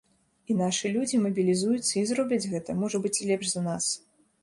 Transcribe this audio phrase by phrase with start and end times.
[0.53, 3.97] І нашы людзі мабілізуюцца і зробяць гэта, можа быць, лепш за нас.